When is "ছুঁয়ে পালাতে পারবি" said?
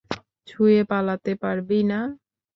0.47-1.79